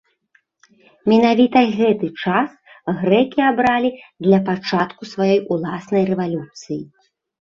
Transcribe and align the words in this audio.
Менавіта 1.11 1.59
гэты 1.77 2.07
час 2.23 2.49
грэкі 3.01 3.41
абралі 3.51 3.89
для 4.27 4.39
пачатку 4.49 5.01
сваёй 5.13 5.39
уласнай 5.57 6.03
рэвалюцыі. 6.11 6.79